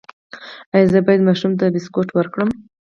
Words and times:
ایا 0.73 0.87
زه 0.93 0.99
باید 1.05 1.25
ماشوم 1.27 1.51
ته 1.59 1.65
بسکټ 1.73 2.07
ورکړم؟ 2.13 2.49